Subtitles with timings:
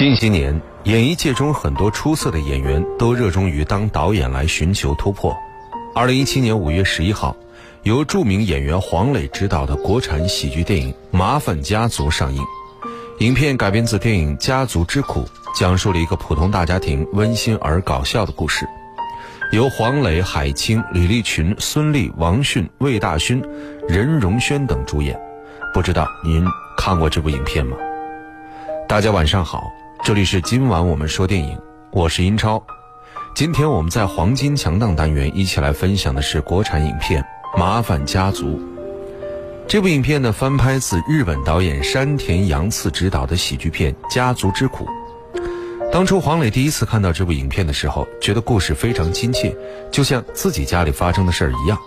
[0.00, 5.36] 近些年，演艺界中很多出色的演员都热衷于当导演来寻求突破。
[5.94, 7.36] 二零一七年五月十一号，
[7.82, 12.42] 由著名演员黄磊执导的国产喜剧电影《麻烦家族》上映。
[13.18, 15.20] 影片改编自电影《家族之苦》，
[15.54, 18.66] 讲述了一个普通大家庭温馨而搞笑的故事。
[19.52, 23.42] 由黄磊、海清、李立群、孙俪、王迅、魏大勋、
[23.86, 25.20] 任容萱等主演。
[25.74, 26.42] 不知道您
[26.78, 27.76] 看过这部影片吗？
[28.88, 29.70] 大家晚上好。
[30.02, 31.58] 这里是今晚我们说电影，
[31.92, 32.60] 我是英超。
[33.34, 37.22] 今天我们在黄金强档单元一起来分享的是国产影片
[37.58, 38.46] 《麻烦家族》。
[39.68, 44.86] 这部影片呢翻拍自日本导演山田洋次执导的喜剧片《家族之苦》。
[45.92, 49.54] 当初黄磊第一次看到这部影片的时候，觉得故事非常亲切，
[49.92, 51.78] 就像自己家里发生的事儿一样。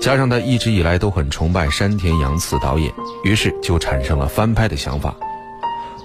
[0.00, 2.92] 加上他一直以来都很崇拜山田洋次导演，
[3.24, 5.16] 于是就产生了翻拍的想法。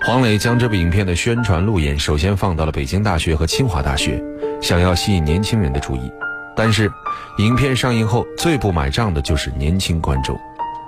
[0.05, 4.23] 黄磊将这部影片的宣传路演首先放到了北京大学和清华大学，
[4.61, 6.11] 想要吸引年轻人的注意。
[6.55, 6.91] 但是，
[7.39, 10.37] 影片上映后最不买账的就是年轻观众。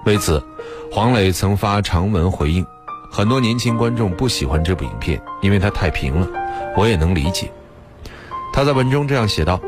[0.05, 0.39] 为此，
[0.91, 2.63] 黄磊曾发长文回应：
[3.09, 6.27] 很多年轻观众不喜欢这部影片，因为它太平了。
[6.77, 7.51] 我也能理解。
[8.53, 9.59] 他在文中这样写道：“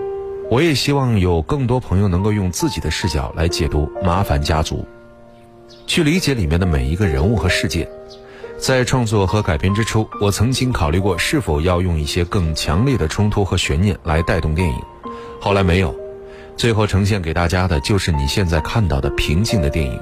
[0.52, 4.76] 我也希望有更多朋友能够用自己的视角来解读《麻烦家族》，
[5.88, 7.90] 去理解里面的每一个人物和事件。”
[8.60, 14.76] 在创作和改编之初，我曾经考虑过是否要用一些更强烈的冲突和悬念来带动电影，
[15.40, 15.96] 后来没有，
[16.58, 20.00] 最后呈现给大家的就是你现在看到的平静的电影。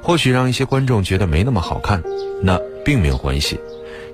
[0.00, 2.00] 或许让一些观众觉得没那么好看，
[2.40, 3.58] 那并没有关系，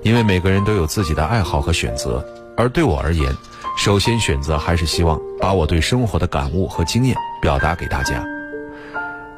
[0.01, 2.25] 因为每个人都有自己的爱好和选择。
[2.57, 3.31] 而对我而言，
[3.77, 8.25] 首先选择还是希望把我对生活的感悟和经验表达给大家。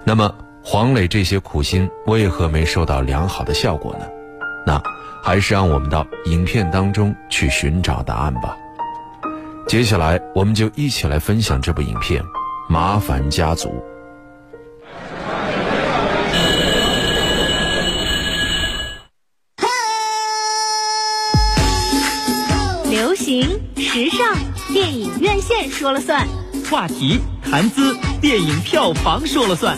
[0.06, 0.34] 那么，
[0.64, 4.06] 黄磊这些苦心为何没收到良好的效果呢？
[4.66, 4.82] 那
[5.22, 8.58] 还是让我们到影片当中去寻找答案吧。
[9.68, 12.22] 接下来，我们就一起来分享这部影片
[12.68, 13.70] 《麻烦家族》。
[22.90, 23.42] 流行
[23.76, 24.36] 时尚，
[24.72, 26.26] 电影院线说了算；
[26.70, 29.76] 话题谈资，电影票房说了算；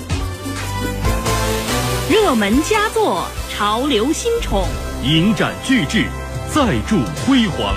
[2.11, 3.25] 热门佳作。
[3.57, 4.67] 潮流新宠，
[5.03, 6.05] 迎展巨制，
[6.53, 7.73] 再铸辉煌，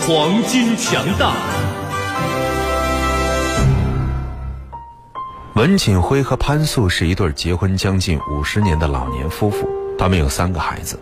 [0.00, 1.34] 黄金强大。
[5.56, 9.68] 文锦辉和潘素是一对结婚将近五十年的老年夫妇，
[9.98, 10.98] 他们有三个孩子，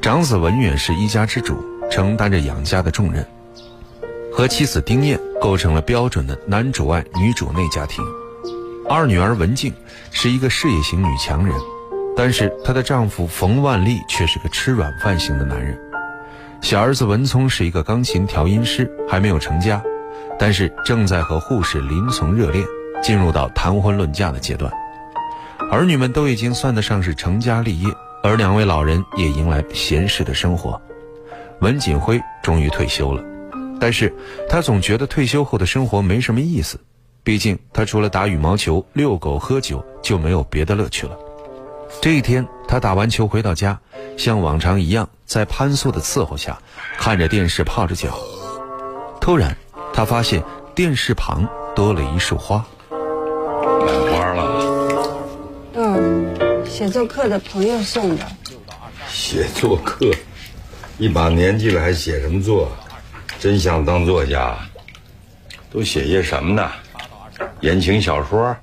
[0.00, 1.56] 长子文远是一家之主，
[1.90, 3.26] 承担着养家的重任，
[4.32, 8.04] 和妻子丁燕构成了标准的男主外女主内家庭。
[8.88, 9.74] 二女儿文静
[10.12, 11.52] 是一个事业型女强人。
[12.16, 15.78] 但是她的丈夫冯万利却是个吃软饭型的男人，
[16.60, 19.82] 小儿子文聪是一个钢琴调音师，还没有成家，
[20.38, 22.64] 但是正在和护士林从热恋，
[23.02, 24.70] 进入到谈婚论嫁的阶段。
[25.70, 27.88] 儿女们都已经算得上是成家立业，
[28.22, 30.80] 而两位老人也迎来闲适的生活。
[31.60, 33.24] 文锦辉终于退休了，
[33.80, 34.12] 但是
[34.48, 36.78] 他总觉得退休后的生活没什么意思，
[37.24, 41.16] 毕竟他除了打羽毛球、遛狗、喝酒，就没有别的乐趣了。
[42.00, 43.78] 这一天，他打完球回到家，
[44.16, 46.58] 像往常一样，在潘素的伺候下，
[46.98, 48.18] 看着电视泡着脚。
[49.20, 49.56] 突然，
[49.92, 50.42] 他发现
[50.74, 52.64] 电视旁多了一束花。
[52.90, 55.48] 买花了？
[55.74, 58.26] 嗯，写作课的朋友送的。
[59.08, 60.10] 写作课，
[60.98, 62.68] 一把年纪了还写什么作？
[63.38, 64.56] 真想当作家。
[65.70, 66.70] 都写些什么呢？
[67.60, 68.54] 言情小说。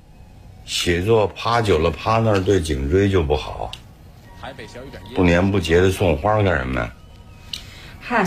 [0.70, 3.72] 写作趴久了，趴那儿对颈椎就不好。
[5.16, 6.88] 不年不节的送花干什么？
[8.00, 8.24] 嗨，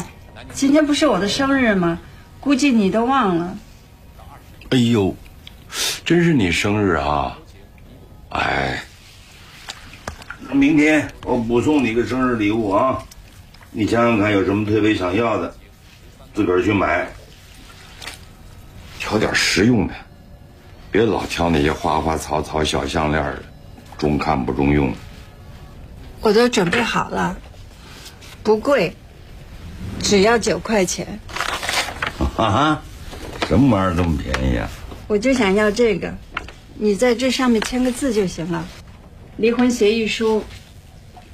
[0.51, 1.97] 今天不是我的生日吗？
[2.41, 3.57] 估计你都忘了。
[4.71, 5.15] 哎呦，
[6.03, 7.39] 真是你生日啊！
[8.31, 8.83] 哎，
[10.51, 13.01] 明天我补送你个生日礼物啊！
[13.71, 15.55] 你想想看，有什么特别想要的，
[16.33, 17.07] 自个儿去买。
[18.99, 19.93] 挑点实用的。
[20.93, 23.43] 别老挑那些花花草草、小项链的，
[23.97, 24.93] 中看不中用。
[26.21, 27.35] 我都准备好了，
[28.43, 28.95] 不贵，
[30.03, 31.19] 只要九块钱。
[32.37, 32.79] 啊？
[33.47, 34.69] 什么玩意儿这么便宜啊？
[35.07, 36.13] 我就想要这个，
[36.75, 38.63] 你在这上面签个字就行了。
[39.37, 40.43] 离婚协议书，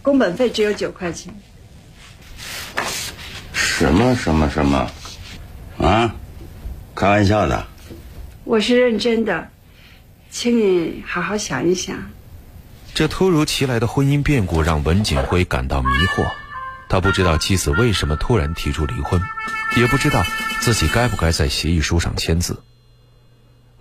[0.01, 1.33] 工本费只有九块钱。
[3.51, 4.89] 什么什么什么？
[5.79, 6.15] 啊？
[6.95, 7.67] 开玩笑的。
[8.49, 9.47] 我是认真的，
[10.31, 11.95] 请你好好想一想。
[12.95, 16.27] 这突如其来的婚姻变故让文锦辉感到迷惑。
[16.89, 19.21] 他不知道妻子为什么突然提出离婚，
[19.77, 20.23] 也不知道
[20.61, 22.59] 自己该不该在协议书上签字。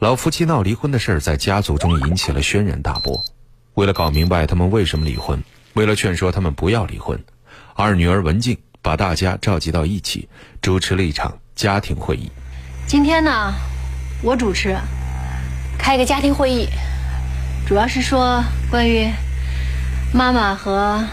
[0.00, 3.24] 老夫妻闹离婚的事儿在家族中引起了轩然大波。
[3.72, 5.42] 为了搞明白他们为什么离婚，
[5.72, 7.18] 为了劝说他们不要离婚，
[7.72, 10.28] 二女儿文静把大家召集到一起，
[10.60, 12.30] 主持了一场家庭会议。
[12.86, 13.54] 今天呢，
[14.20, 14.76] 我主持，
[15.78, 16.68] 开个家庭会议，
[17.66, 19.08] 主要是说关于
[20.12, 21.04] 妈妈和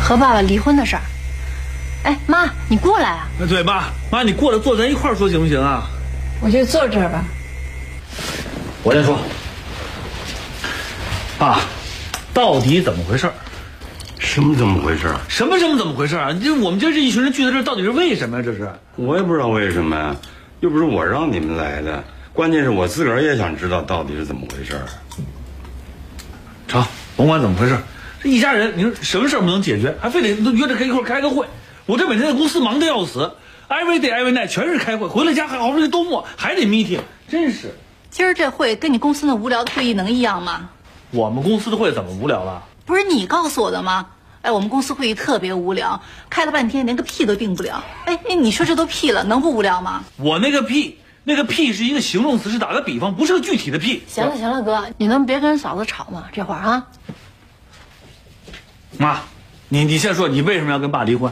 [0.00, 1.02] 和爸爸离婚的事儿。
[2.04, 3.28] 哎，妈，你过来啊！
[3.40, 5.82] 哎，对，妈，妈，你过来坐，咱一块儿说行不行啊？
[6.40, 7.24] 我就坐这儿吧。
[8.84, 9.18] 我先说，
[11.38, 11.60] 爸，
[12.32, 13.34] 到底怎么回事儿？
[14.20, 15.12] 什么怎么回事？
[15.28, 16.30] 什么什么怎么回事啊？
[16.32, 18.44] 这我们这这一群人聚在这儿，到底是为什么呀？
[18.44, 20.14] 这是我也不知道为什么呀，
[20.60, 24.78] 又不是我让你们来的，关键是我自个儿也想知道到底是怎么回事。
[26.68, 26.84] 成，
[27.16, 27.76] 甭管怎么回事，
[28.22, 31.46] 这一家人，你说什么事儿不能解决，还非得都约着开一块儿开个会？
[31.86, 33.32] 我这每天在公司忙得要死
[33.68, 37.74] ，every day every night 全是开会，回了家还好不容易周末还得 meeting，真是。
[38.10, 40.68] 今儿这会跟你公司那无聊的会议能一样吗？
[41.10, 42.62] 我们公司的会怎么无聊了？
[42.84, 44.06] 不是你告诉我的吗？
[44.42, 46.00] 哎，我们公司会议特别无聊，
[46.30, 47.84] 开了半天连个屁都定不了。
[48.06, 50.02] 哎，你说这都屁了，能不无聊吗？
[50.16, 54.02] 我那个屁，那个屁是一个形容词，是打个比方，不是个具体的屁。
[54.08, 56.24] 行了行了，哥，你能别跟嫂子吵吗？
[56.32, 56.86] 这会儿啊，
[58.96, 59.20] 妈，
[59.68, 61.30] 你你先说，你为什么要跟爸离婚？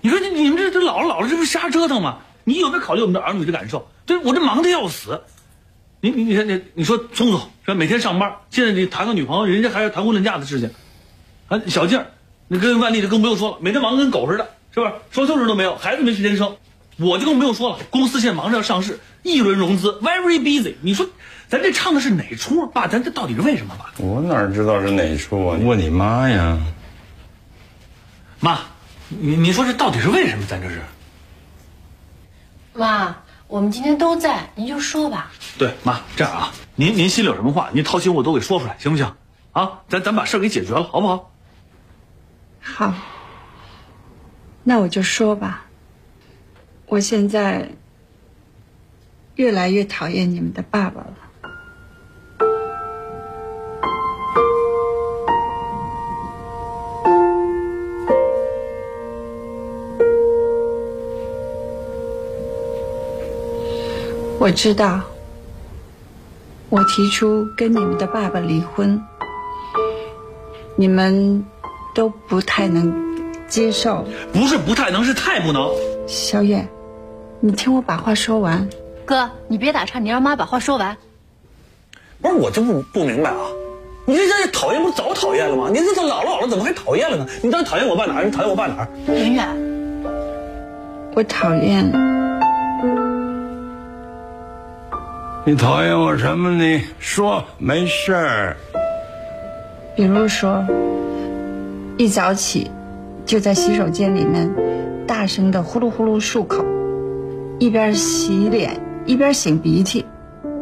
[0.00, 2.18] 你说你你们这这老了老了，这不是瞎折腾吗？
[2.44, 3.88] 你有没有考虑我们的儿女的感受？
[4.06, 5.22] 对我这忙的要死。
[6.00, 7.74] 你你你看你你说聪聪是吧？
[7.74, 10.70] 每天上班，现在你谈个女朋友，人家还要谈婚论嫁的事情。
[11.48, 12.04] 啊，小静，
[12.48, 14.92] 你跟万丽就更不用说了，每天忙得跟狗似的，是不是？
[15.10, 16.56] 双休日都没有，孩子没时间生。
[16.96, 20.74] 我就更不用说了，公司现在忙着要上市，一轮融资，very busy。
[20.80, 21.06] 你说
[21.48, 22.68] 咱这唱的是哪出？
[22.68, 23.74] 爸，咱这到底是为什么？
[23.76, 25.58] 爸，我哪知道是哪出啊？
[25.60, 26.58] 问你妈呀。
[28.38, 28.60] 妈，
[29.08, 30.46] 你你说这到底是为什么？
[30.46, 30.80] 咱这是？
[32.74, 33.16] 妈，
[33.48, 35.32] 我们今天都在，您就说吧。
[35.58, 39.12] 对，妈，这样啊，您您心里有什么话，您掏心窝都给说出来，行不行？
[39.50, 41.33] 啊，咱咱把事儿给解决了，好不好？
[42.66, 42.92] 好，
[44.64, 45.66] 那我就说吧。
[46.86, 47.68] 我现在
[49.36, 51.14] 越来越讨厌你们的爸爸了。
[64.40, 65.00] 我知道，
[66.68, 69.00] 我提出跟你们的爸爸离婚，
[70.76, 71.44] 你们
[71.94, 72.92] 都不太能
[73.46, 74.04] 接受。
[74.32, 75.70] 不是不太能，是太不能。
[76.06, 76.66] 小月，
[77.40, 78.68] 你听我把话说完。
[79.04, 80.96] 哥，你别打岔，你让妈把话说完。
[82.20, 83.36] 不是我就不不明白啊，
[84.06, 85.68] 你这这讨厌不早讨厌了吗？
[85.70, 87.26] 你这都老了老了，怎么还讨厌了呢？
[87.42, 88.24] 你到底讨厌我爸哪儿？
[88.24, 88.88] 你讨厌我爸哪儿？
[89.08, 89.46] 圆圆，
[91.14, 91.84] 我讨厌
[95.46, 96.82] 你讨厌我什么你？
[96.98, 98.56] 说，没事儿。
[99.94, 100.64] 比如说，
[101.96, 102.70] 一早起
[103.24, 104.52] 就在洗手间里面
[105.06, 106.64] 大声的呼噜呼噜漱口，
[107.60, 110.04] 一边洗脸一边擤鼻涕，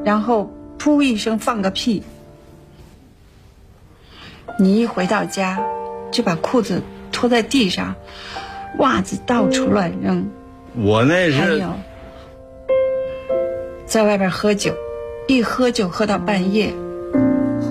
[0.05, 2.03] 然后噗一声放个屁。
[4.59, 5.59] 你一回到家，
[6.11, 7.95] 就把裤子脱在地上，
[8.79, 10.29] 袜子到处乱扔。
[10.77, 11.71] 我那是还有，
[13.87, 14.75] 在外边喝酒，
[15.29, 16.75] 一喝就喝到半夜，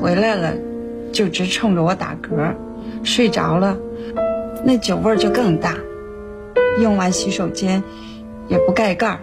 [0.01, 0.55] 回来了
[1.13, 2.55] 就直冲着我打嗝，
[3.03, 3.77] 睡着了，
[4.65, 5.75] 那酒味儿就更大。
[6.79, 7.83] 用完洗手间
[8.47, 9.19] 也不盖盖儿，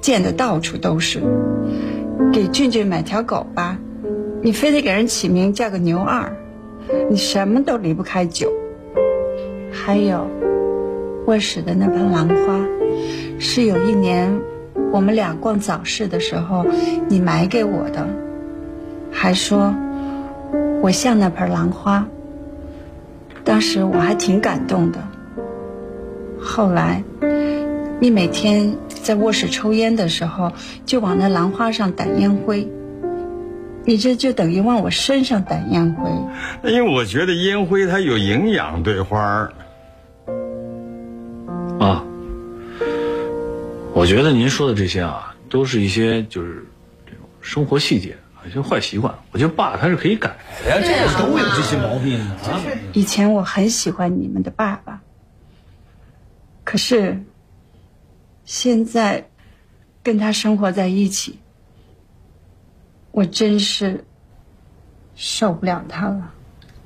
[0.00, 1.20] 溅得到处都是。
[2.32, 3.78] 给俊俊买条狗吧，
[4.42, 6.36] 你非得给人起名叫个牛二，
[7.08, 8.52] 你什么都离不开酒。
[9.72, 10.26] 还有，
[11.26, 12.60] 卧室的那盆兰花，
[13.38, 14.40] 是有一年
[14.92, 16.66] 我们俩逛早市的时候
[17.08, 18.06] 你买给我的，
[19.12, 19.72] 还说
[20.82, 22.06] 我像那盆兰花。
[23.50, 25.00] 当时我还挺感动的。
[26.40, 27.02] 后来，
[27.98, 30.52] 你每天在卧室抽烟的时候，
[30.86, 32.68] 就往那兰花上掸烟灰，
[33.84, 36.12] 你这就等于往我身上掸烟灰。
[36.70, 39.52] 因为我觉得烟灰它有营养，对花儿。
[41.80, 42.04] 啊，
[43.92, 46.64] 我觉得您说的这些啊，都是一些就是
[47.04, 48.16] 这种生活细节，
[48.50, 49.14] 一些坏习惯。
[49.30, 52.60] 我觉得爸他是可以改的呀，这个都有这些毛病呢啊。
[52.92, 55.00] 以前我很喜欢你们的爸爸，
[56.64, 57.22] 可是
[58.44, 59.28] 现在
[60.02, 61.38] 跟他生活在一起，
[63.12, 64.04] 我真是
[65.14, 66.32] 受不了他了。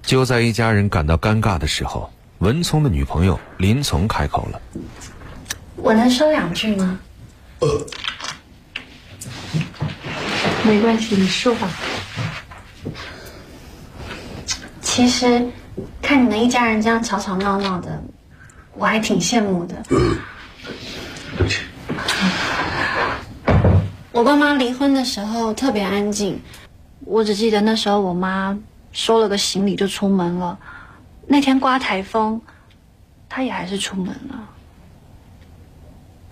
[0.03, 4.61] 就在一家人感到尴尬的时候，文聪的女朋友林从开口了。
[5.77, 7.01] 我能说两句吗？
[10.67, 11.69] 没关系，你说吧。
[14.81, 15.47] 其实，
[16.01, 18.03] 看你们一家人这样吵吵闹闹的，
[18.75, 19.77] 我还挺羡慕的。
[19.91, 19.99] 对
[21.37, 21.61] 不起，
[24.13, 26.41] 我爸妈离婚的时候特别安静，
[27.01, 28.57] 我只记得那时候我妈
[28.93, 30.59] 收了个行李就出门了。
[31.27, 32.41] 那天刮台风，
[33.29, 34.49] 她也还是出门了。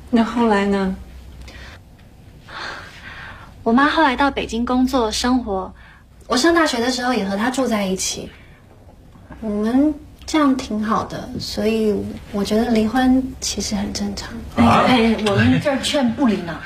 [0.09, 0.95] 那后来呢？
[3.63, 5.73] 我妈后来到北京工作生活，
[6.27, 8.29] 我上大学的时候也和她住在一起。
[9.41, 9.95] 我们
[10.27, 11.95] 这样挺好的，所以
[12.33, 14.33] 我觉得离婚其实很正常。
[14.57, 16.61] 哎哎，我们这儿劝不离呢。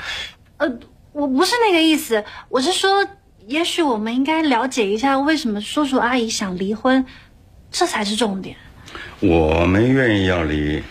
[0.57, 0.67] 呃，
[1.11, 3.07] 我不是那个意思，我是说，
[3.45, 7.05] 也许我们应该了解一下为什么叔叔阿姨想离婚，
[7.69, 8.55] 这才是重点。
[9.19, 10.81] 我们愿意要离。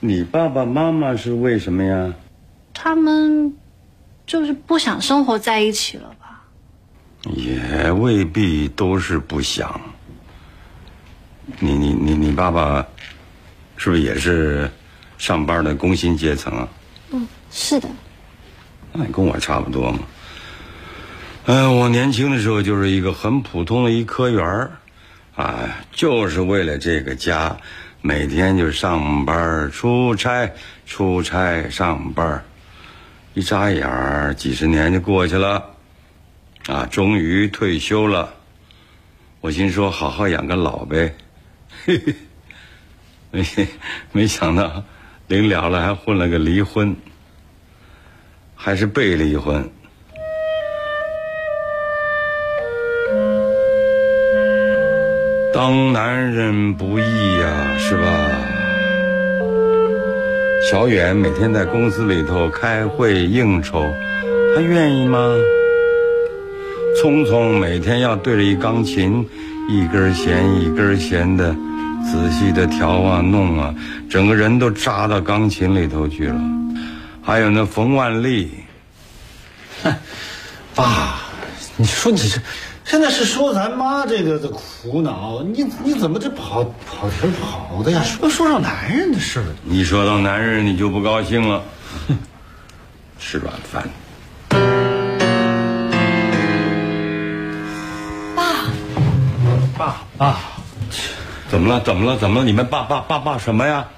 [0.00, 2.12] 你爸爸妈妈是为什么呀？
[2.74, 3.54] 他们
[4.26, 6.42] 就是不想生活在一起了吧？
[7.34, 9.80] 也未必都是不想。
[11.58, 12.86] 你你你你爸爸
[13.76, 14.70] 是不是也是
[15.18, 16.68] 上班的工薪阶层啊？
[17.10, 17.88] 嗯，是的。
[18.92, 19.98] 那你跟我差不多嘛。
[21.46, 24.70] 嗯、我年轻的时候就是一个很普通的一科员儿，
[25.34, 27.56] 啊，就是为了这个家，
[28.00, 30.52] 每天就上班出差，
[30.86, 32.42] 出差上班
[33.34, 35.64] 一眨眼儿几十年就过去了，
[36.66, 38.34] 啊，终于退休了。
[39.40, 41.14] 我心说好好养个老呗，
[41.86, 42.14] 嘿嘿，
[43.30, 43.44] 没
[44.12, 44.84] 没想到
[45.28, 46.94] 临了了还混了个离婚，
[48.54, 49.66] 还是被离婚。
[55.54, 58.51] 当男人不易呀、是吧？
[60.72, 63.92] 小远每天在公司里头开会应酬，
[64.54, 65.18] 他愿意吗？
[66.98, 69.22] 聪聪每天要对着一钢琴，
[69.68, 71.54] 一根弦一根弦的
[72.10, 73.74] 仔细的调啊弄啊，
[74.08, 76.40] 整个人都扎到钢琴里头去了。
[77.22, 78.50] 还有那冯万利，
[79.82, 79.94] 哼，
[80.74, 81.18] 爸，
[81.76, 82.40] 你说你这
[82.84, 88.02] 现在是说咱妈这个的苦恼，你你怎么这跑跑题跑的呀？
[88.02, 89.46] 说说上男人的事儿。
[89.66, 91.62] 一说到男人你就不高兴了，
[92.08, 92.18] 哼，
[93.18, 93.88] 吃软饭。
[98.34, 98.44] 爸
[99.78, 100.36] 爸爸，
[101.48, 101.80] 怎么了？
[101.80, 102.18] 怎么了？
[102.18, 102.44] 怎么了？
[102.44, 103.88] 你们爸爸爸爸什么呀？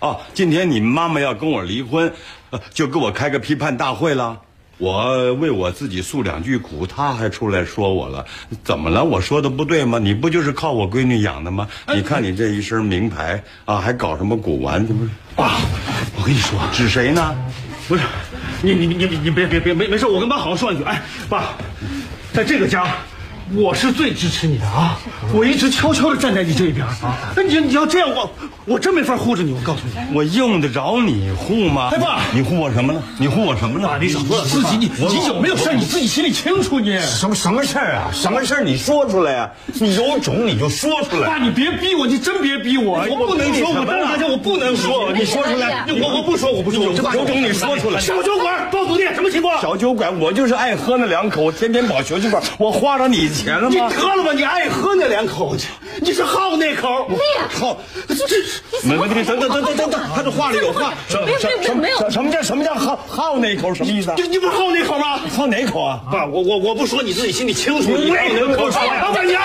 [0.00, 2.12] 哦，今天你们妈妈要跟我离婚，
[2.50, 4.40] 呃就给我开个批判大会了。
[4.78, 8.24] 我为我自己诉两句苦，他还出来说我了。
[8.64, 9.02] 怎么了？
[9.04, 9.98] 我说的不对吗？
[9.98, 11.68] 你不就是靠我闺女养的吗？
[11.94, 14.86] 你看你这一身名牌啊，还搞什么古玩？
[14.86, 15.10] 这不是？
[15.34, 15.56] 爸，
[16.16, 17.34] 我跟你说，指谁呢？
[17.88, 18.02] 不是，
[18.62, 20.88] 你你你你你别别别没没事，我跟妈好好说两句。
[20.88, 21.54] 哎，爸，
[22.32, 22.86] 在这个家，
[23.54, 24.98] 我是最支持你的啊！
[25.32, 27.32] 我一直悄悄的站在你这边啊。
[27.34, 28.30] 那你你要这样，我
[28.66, 29.52] 我真没法护着你。
[29.52, 31.88] 我告诉你，我用得着你护吗？
[31.92, 33.02] 哎爸你护我什么呢？
[33.18, 33.88] 你护我什么呢？
[34.00, 36.98] 你少说自己你你有没有事你自己心里清楚你。
[37.00, 38.10] 什么什么事儿啊？
[38.12, 38.62] 什么事儿？
[38.62, 41.28] 你说出来呀、你有种你就说出来。
[41.28, 47.98] 爸，你别逼我，你真别逼我，我不能说，我当着大家我不能说，你说出来，我我不说，我不说，有有种你说出来。
[47.98, 49.60] 小酒馆包子店什么情况？
[49.62, 53.94] 小酒馆，我就是爱喝那两口，我天天跑小酒馆，我花着你钱了吗你？
[53.94, 55.68] 得了吧，你爱喝那两口去，
[56.00, 57.08] 你是好那口，
[57.50, 57.78] 好，
[58.08, 58.36] 这这
[58.82, 63.72] 没没没，等等等等等等，他这话里有话，什没有没有什没有什什么叫什么叫好好那口？
[63.72, 64.16] 什么意思啊？
[64.18, 65.20] 你你不是好那口吗？
[65.36, 66.00] 好哪口啊？
[66.10, 67.96] 爸，我我我不说，你自己心里清楚。
[67.96, 69.40] 你为什么不说呀老板娘，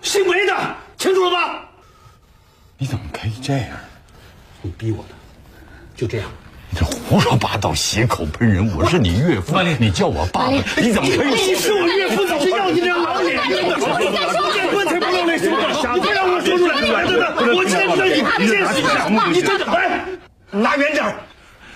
[0.00, 0.56] 姓梅的，
[0.96, 1.64] 清楚了吧？
[2.78, 3.66] 你怎么可以这样？
[4.62, 5.14] 你逼我的，
[5.96, 6.26] 就这样。
[6.70, 8.70] 你这胡说八道，血口喷人！
[8.76, 13.74] 我是你岳父，你叫我爸爸，你怎么可以你是我岳父，你是要你这老脸真的。
[14.90, 20.04] 结你不让我说出来，真的，我见不得你，你见识一下，你真的，哎，
[20.50, 21.14] 拿远点。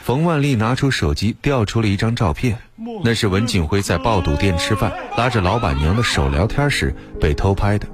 [0.03, 2.59] 冯万丽拿出手机调出了一张照片，
[3.05, 7.87] 那是文景辉在爆肚店吃饭，拉着老板娘的手聊天时被偷拍的。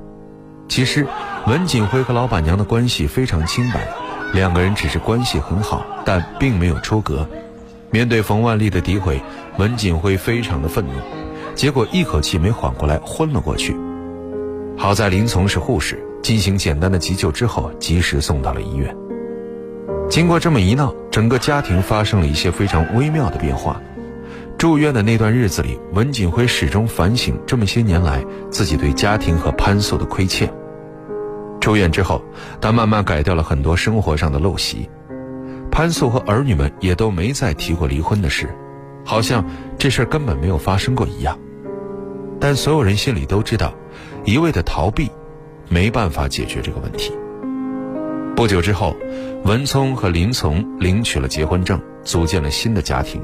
[0.68, 1.06] 其实，
[1.46, 3.86] 文景辉和老板娘的关系非常清白，
[4.32, 7.28] 两个人只是关系很好，但并没有出格。
[7.90, 9.20] 面对冯万丽的诋毁，
[9.58, 10.92] 文景辉非常的愤怒，
[11.54, 13.76] 结果一口气没缓过来，昏了过去。
[14.78, 18.96] 好在林从是护士，进行简单的急救之后，及时送到了医院。
[20.08, 23.82] 经过这么一闹，整个家庭发生了一些非常微妙的变化。
[24.56, 30.48] 住院的那段日子里，文锦辉始终反省这么些年来自己对家庭和潘素的亏欠。
[31.60, 32.22] 出院之后，
[32.60, 34.88] 他慢慢改掉了很多生活上的陋习。
[35.72, 38.48] 潘素和儿女们也都没再提过离婚的事，
[39.04, 39.44] 好像
[39.76, 41.36] 这事根本没有发生过一样。
[42.40, 43.74] 但所有人心里都知道，
[44.28, 45.10] 一味的逃避，
[45.70, 47.10] 没办法解决这个问题。
[48.36, 48.94] 不久之后，
[49.46, 53.22] 文聪和林从领取了结婚证，组建了新的家庭。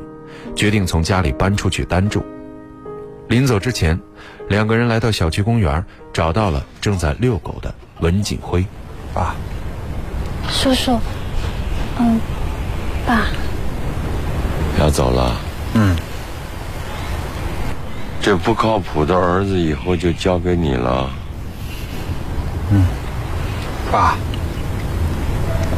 [0.56, 2.24] 决定从家里搬出去单住。
[3.28, 4.00] 临走之前，
[4.48, 8.64] 两个人来到小区公园，找到了正在遛狗的文锦辉。
[9.12, 9.34] 爸，
[10.48, 10.98] 叔叔，
[11.98, 12.18] 嗯，
[13.06, 13.26] 爸，
[14.80, 15.36] 要走了。
[15.74, 15.94] 嗯，
[18.24, 21.10] 这不靠谱的儿子以后就交给你了。
[22.70, 22.86] 嗯，
[23.92, 24.16] 爸，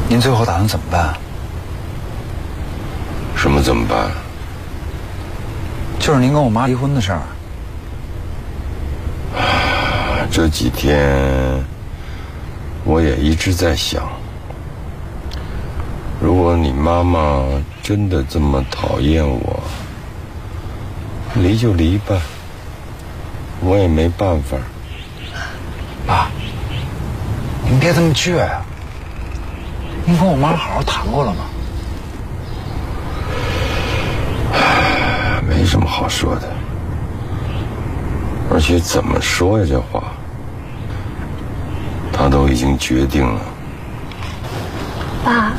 [0.09, 1.13] 您最后打算怎么办？
[3.35, 4.13] 什么怎么办？
[5.99, 7.23] 就是您跟我妈离婚的事儿。
[10.31, 11.65] 这几天
[12.85, 14.05] 我也一直在想，
[16.21, 17.43] 如果你妈妈
[17.83, 19.61] 真的这么讨厌我，
[21.35, 22.17] 离就离吧，
[23.61, 24.57] 我也没办法。
[26.07, 26.29] 爸，
[27.65, 28.63] 您别这么倔呀！
[30.05, 31.39] 您跟我妈好好谈过了吗？
[35.49, 36.49] 没什么好说的，
[38.53, 39.67] 而且怎么说呀？
[39.69, 40.13] 这话，
[42.13, 43.41] 他都已经决定了。
[45.25, 45.53] 爸，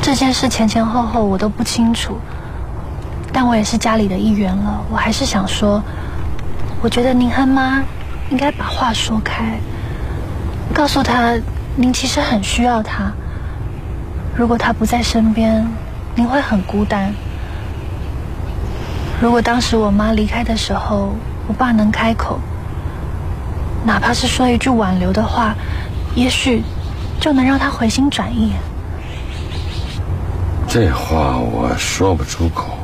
[0.00, 2.16] 这件事前前后后我都不清楚，
[3.30, 5.82] 但我也是家里的一员了，我还是想说，
[6.80, 7.82] 我觉得您和妈
[8.30, 9.58] 应该把话说开，
[10.72, 11.34] 告诉他
[11.74, 13.10] 您其实很需要他，
[14.36, 15.66] 如果他不在身边，
[16.14, 17.12] 您会很孤单。
[19.20, 21.16] 如果当时我妈离开的时候，
[21.48, 22.38] 我爸能开口，
[23.84, 25.56] 哪怕是说一句挽留的话，
[26.14, 26.62] 也许
[27.20, 28.52] 就能让他回心转意。
[30.68, 32.78] 这话我说不出口，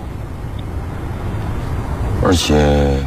[2.25, 2.99] 而且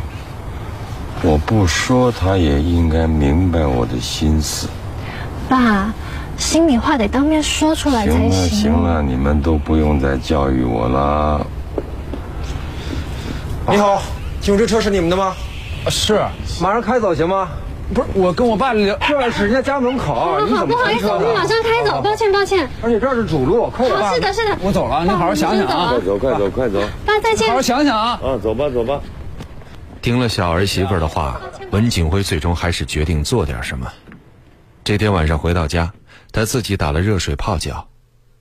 [1.23, 4.67] 我不说，他也应该明白我的心思。
[5.49, 5.91] 爸，
[6.37, 8.71] 心里话得当面说出来才行了行。
[8.71, 11.45] 了，你们都不用再教育我了。
[13.69, 14.01] 你好，
[14.39, 15.33] 警车车是你们的吗？
[15.89, 16.21] 是，
[16.61, 17.49] 马上开走行吗？
[17.93, 21.07] 不是我跟我爸聊，这是人家家门口，你好，怎么不好意思？
[21.07, 22.69] 我们马上开走，抱歉抱歉。
[22.81, 23.97] 而且这是主路，快点。
[23.97, 24.57] 好，是的，是的。
[24.61, 26.79] 我走了，你好好想想啊爸我们先，走，快走，快走！
[27.05, 27.61] 爸再见好好。
[27.61, 28.19] 想想啊。
[28.21, 28.99] 啊，走吧，走吧。
[30.01, 31.39] 听了小儿媳妇的话，
[31.71, 33.91] 文景辉最终还是决定做点什么。
[34.83, 35.91] 这天晚上回到家，
[36.31, 37.87] 他自己打了热水泡脚。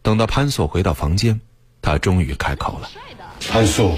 [0.03, 1.41] 等到潘素回到房间，
[1.83, 2.89] 他终于开口了。
[3.51, 3.97] 潘素，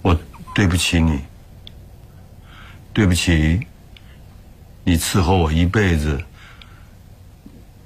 [0.00, 0.18] 我
[0.54, 1.20] 对不起你，
[2.94, 3.60] 对不起，
[4.82, 6.18] 你伺候我一辈子，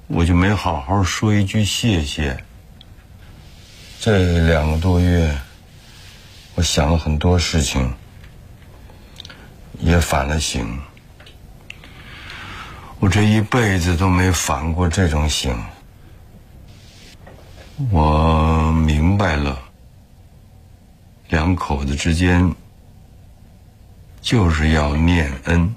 [0.07, 2.41] 我就没好好说一句谢谢。
[3.99, 5.37] 这两个多月，
[6.55, 7.93] 我想了很多事情，
[9.79, 10.79] 也反了省。
[12.99, 15.57] 我这一辈子都没反过这种省。
[17.91, 19.57] 我明白了。
[21.29, 22.53] 两口子之间
[24.19, 25.75] 就是要念恩，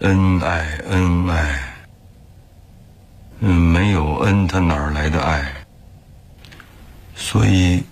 [0.00, 1.62] 恩爱恩爱。
[3.40, 5.52] 嗯，没有恩，他哪儿来的爱？
[7.14, 7.84] 所以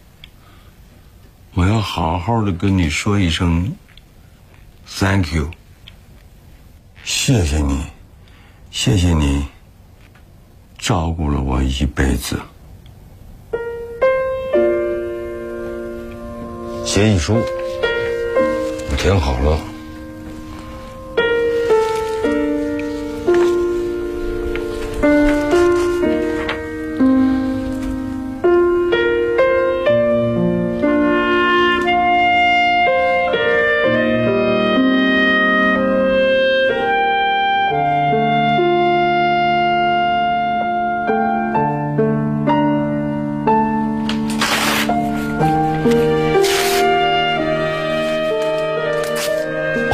[1.55, 3.73] 我要好好的跟你说一声
[4.87, 5.51] “thank you”，
[7.05, 7.87] 谢谢你，
[8.71, 9.47] 谢谢你
[10.79, 12.41] 照顾了我一辈子。
[16.85, 19.76] 协议书我填好了。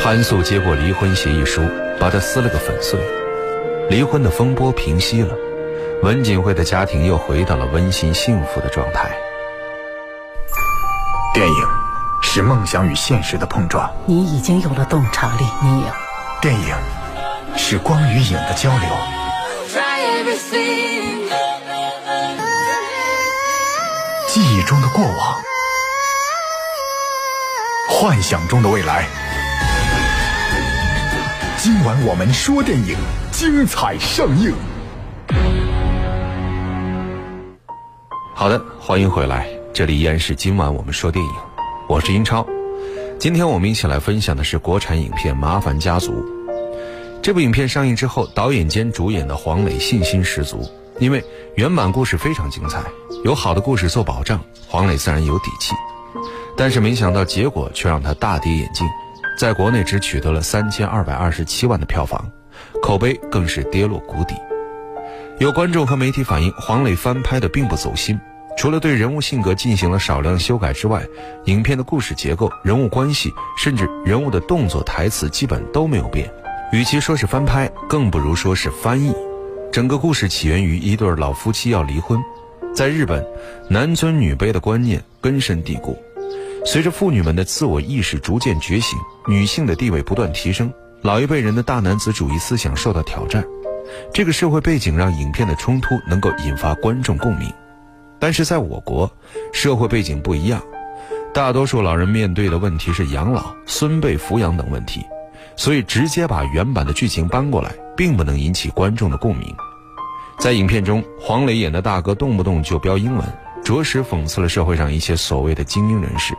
[0.02, 1.62] 潘素接过离婚协议书，
[2.00, 2.98] 把它撕了个粉碎。
[3.88, 5.32] 离婚的风波平息了，
[6.02, 9.16] 文锦辉的家庭又回到了温馨幸福的状态。
[11.32, 11.68] 电影
[12.20, 15.86] 是梦想与现实的碰撞，你已经有了洞察力，你有。
[16.40, 16.74] 电影
[17.56, 18.88] 是光与影的交流，
[24.26, 25.40] 记忆中的过往
[27.88, 29.06] 幻想中的未来。
[31.83, 32.97] 今晚我们说电影，
[33.33, 34.55] 精彩上映。
[38.37, 41.33] 好的，欢迎回来，这里依然是今晚我们说电影，
[41.88, 42.47] 我是英超。
[43.18, 46.12] 今天我们一起来分享的是国产影片《麻烦家族》。
[47.21, 50.64] 这部影片上映之后，导演兼主演的黄磊信心十足，
[51.01, 51.25] 因为
[51.57, 52.81] 原版故事非常精彩，
[53.25, 55.75] 有好的故事做保障，黄磊自然有底气。
[56.57, 58.87] 但是没想到结果却让他大跌眼镜，
[59.37, 62.31] 在国内只取得了三千二百二十七万的票房，
[62.83, 64.35] 口碑更是跌落谷底。
[65.38, 68.18] 有观众和媒体反映，黄磊翻拍的并不走心。
[68.57, 71.03] 除了对人物性格进行了少量修改之外，
[71.47, 76.31] 影片的故事结构、人物关系，甚至人物的动作、台词基本都没有变。
[76.71, 79.12] 与其说是翻拍，更不如说是翻译。
[79.73, 82.21] 整个故事起源于一对老夫妻要离婚，
[82.75, 83.27] 在日本，
[83.68, 85.97] 男尊女卑的观念根深蒂固。
[86.64, 93.44] 随着妇女们的自我意识逐渐觉醒，女性的地位不断提升，老一辈人的大男子主义思想受到挑战。
[94.12, 97.53] 这个社会背景让影片的冲突能够引发观众共鸣。
[98.18, 99.11] 但是在我国，
[99.53, 100.62] 社会背景不一样，
[101.35, 105.05] 大多数老人面对的问题是养老、孙辈抚养等问题，
[105.57, 109.53] 所以直接把原版的剧情搬过来，并不能引起观众的共鸣。
[110.38, 113.27] 在影片中，黄磊演的大哥动不动就飙英文，
[113.64, 116.33] 着实讽刺了社会上一些所谓的精英人士。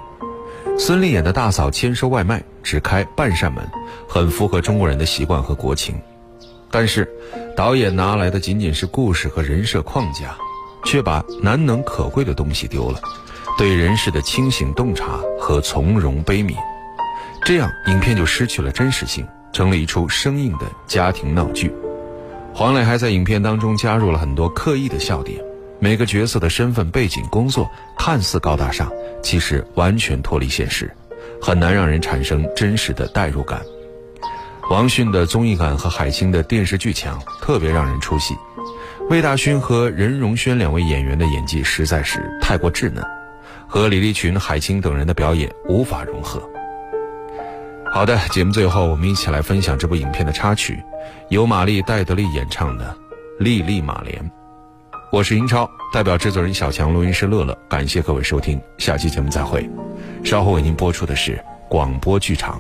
[0.78, 3.64] 孙俪演的大嫂签收外卖只开半扇门，
[4.08, 5.96] 很符合中国人的习惯和国情。
[6.70, 7.10] 但是，
[7.56, 10.36] 导演拿来的仅仅是故事和人设框架。
[10.86, 13.00] 却把难能可贵的东西丢了，
[13.58, 16.58] 对人世的清醒洞察和从容悲悯，
[17.46, 21.74] 这样影片就失去了真实性，成了一出生硬的家庭闹剧。
[22.54, 25.42] 黄磊还在影片当中加入了很多刻意的笑点，
[25.80, 30.90] 每个角色的身份背景、工作看似高大上，其实完全脱离现实，
[31.42, 33.62] 很难让人产生真实的代入感。
[34.70, 38.34] 王迅的综艺感和海清的电视剧强，特别让人出戏。
[39.10, 43.04] 魏大勋和任容萱两位演员的演技实在是太过稚嫩，
[43.68, 46.42] 和李立群、海清等人的表演无法融合。
[47.92, 50.82] 好的，节目最后我们一起来分享这部影片的插曲，
[51.30, 52.96] 由玛丽戴德利演唱的
[53.44, 54.18] 《莉莉马莲》。
[55.14, 59.70] 我是英超，代表制作人小强、录音师乐乐，感谢各位收听，下期节目再会。
[60.24, 62.60] 稍后为您播出的是广播剧场。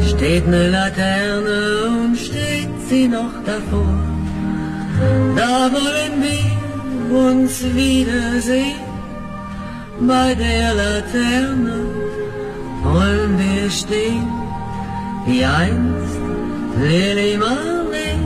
[0.00, 3.86] steht ne Laterne und steht sie noch davor.
[5.36, 6.50] Da wollen wir
[7.16, 8.80] uns wiedersehen.
[10.00, 11.84] Bei der Laterne
[12.82, 14.26] wollen wir stehen,
[15.26, 16.18] wie einst
[16.78, 18.22] Lili Marleen,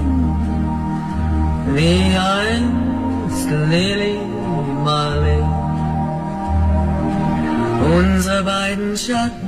[1.74, 4.18] wie einst Lili
[4.84, 5.50] Marleen.
[7.96, 9.43] Unsere beiden Schatten